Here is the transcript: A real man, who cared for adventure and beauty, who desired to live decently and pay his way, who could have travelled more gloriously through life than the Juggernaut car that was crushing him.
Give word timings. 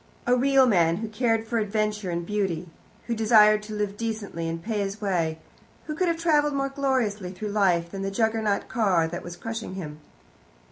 A 0.25 0.35
real 0.35 0.65
man, 0.65 0.95
who 0.97 1.07
cared 1.07 1.45
for 1.47 1.59
adventure 1.59 2.09
and 2.09 2.25
beauty, 2.25 2.67
who 3.05 3.13
desired 3.13 3.61
to 3.61 3.75
live 3.75 3.97
decently 3.97 4.49
and 4.49 4.59
pay 4.59 4.79
his 4.79 4.99
way, 4.99 5.37
who 5.85 5.93
could 5.93 6.07
have 6.07 6.17
travelled 6.17 6.55
more 6.55 6.69
gloriously 6.69 7.31
through 7.31 7.49
life 7.51 7.91
than 7.91 8.01
the 8.01 8.09
Juggernaut 8.09 8.67
car 8.67 9.07
that 9.07 9.21
was 9.21 9.35
crushing 9.37 9.75
him. 9.75 9.99